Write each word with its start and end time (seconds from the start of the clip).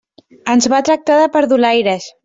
Ens 0.53 0.69
va 0.75 0.79
tractar 0.89 1.21
de 1.21 1.31
perdulaires. 1.37 2.11